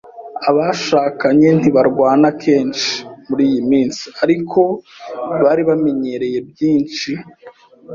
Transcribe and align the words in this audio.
Abashakanye 0.49 1.49
ntibarwana 1.59 2.27
kenshi 2.43 2.91
muriyi 3.27 3.59
minsi, 3.71 4.03
ariko 4.23 4.59
bari 5.43 5.61
bamenyereye 5.69 6.37
byinshi. 6.49 7.11